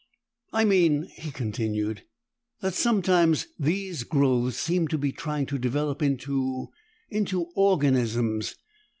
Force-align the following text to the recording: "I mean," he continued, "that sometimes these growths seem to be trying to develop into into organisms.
"I 0.51 0.65
mean," 0.65 1.03
he 1.15 1.29
continued, 1.29 2.05
"that 2.61 2.73
sometimes 2.73 3.45
these 3.59 4.01
growths 4.03 4.57
seem 4.57 4.87
to 4.87 4.97
be 4.97 5.11
trying 5.11 5.45
to 5.45 5.59
develop 5.59 6.01
into 6.01 6.69
into 7.11 7.43
organisms. 7.55 8.55